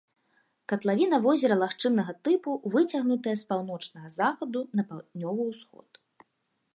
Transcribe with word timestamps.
Катлавіна 0.71 1.17
возера 1.25 1.57
лагчыннага 1.63 2.15
тыпу, 2.27 2.51
выцягнутая 2.75 3.35
паўночнага 3.53 4.07
захаду 4.17 4.59
на 4.81 4.89
паўднёвы 4.95 5.43
ўсход. 5.51 5.89